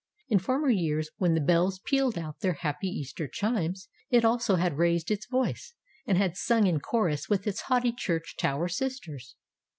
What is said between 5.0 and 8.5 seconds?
its voice, and had sung in chorus with its haughty church